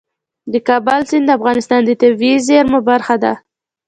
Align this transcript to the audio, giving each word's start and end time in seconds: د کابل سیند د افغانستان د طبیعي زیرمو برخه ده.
د 0.51 0.53
کابل 0.67 0.99
سیند 1.09 1.25
د 1.27 1.31
افغانستان 1.37 1.81
د 1.85 1.91
طبیعي 2.01 2.37
زیرمو 2.47 2.79
برخه 2.89 3.15
ده. 3.23 3.33